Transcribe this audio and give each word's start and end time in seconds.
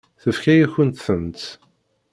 Tefka-yakent-tent. 0.21 1.43